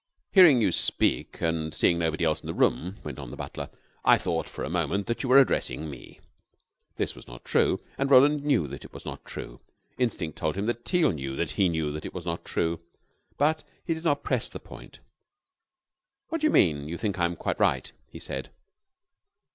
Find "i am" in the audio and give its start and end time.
17.19-17.35